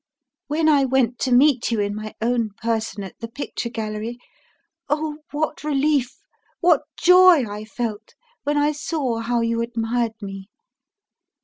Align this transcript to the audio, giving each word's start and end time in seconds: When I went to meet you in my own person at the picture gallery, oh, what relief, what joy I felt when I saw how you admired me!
When 0.47 0.67
I 0.67 0.83
went 0.83 1.19
to 1.19 1.31
meet 1.31 1.69
you 1.69 1.79
in 1.79 1.93
my 1.93 2.15
own 2.21 2.53
person 2.57 3.03
at 3.03 3.19
the 3.19 3.27
picture 3.27 3.69
gallery, 3.69 4.17
oh, 4.89 5.19
what 5.29 5.63
relief, 5.63 6.23
what 6.59 6.81
joy 6.99 7.45
I 7.47 7.65
felt 7.65 8.15
when 8.41 8.57
I 8.57 8.71
saw 8.71 9.19
how 9.19 9.41
you 9.41 9.61
admired 9.61 10.15
me! 10.19 10.49